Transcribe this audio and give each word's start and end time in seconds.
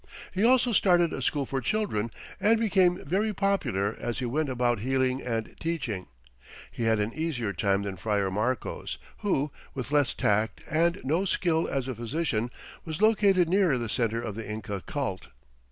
He 0.31 0.43
also 0.43 0.71
started 0.71 1.13
a 1.13 1.21
school 1.21 1.45
for 1.45 1.61
children, 1.61 2.09
and 2.39 2.59
became 2.59 3.05
very 3.05 3.33
popular 3.33 3.95
as 3.99 4.17
he 4.17 4.25
went 4.25 4.49
about 4.49 4.79
healing 4.79 5.21
and 5.21 5.55
teaching. 5.59 6.07
He 6.71 6.85
had 6.85 6.99
an 6.99 7.13
easier 7.13 7.53
time 7.53 7.83
than 7.83 7.97
Friar 7.97 8.31
Marcos, 8.31 8.97
who, 9.19 9.51
with 9.75 9.91
less 9.91 10.15
tact 10.15 10.63
and 10.67 10.99
no 11.03 11.25
skill 11.25 11.67
as 11.67 11.87
a 11.87 11.93
physician, 11.93 12.49
was 12.83 12.99
located 12.99 13.47
nearer 13.47 13.77
the 13.77 13.87
center 13.89 14.19
of 14.19 14.33
the 14.33 14.49
Inca 14.49 14.81
cult. 14.87 15.27